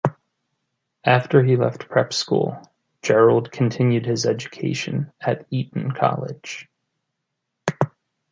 [1.05, 2.59] After he left prep school,
[3.03, 6.67] Gerald continued his education at Eton College.